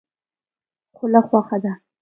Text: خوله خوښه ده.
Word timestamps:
خوله 0.95 1.21
خوښه 1.27 1.57
ده. 1.63 1.73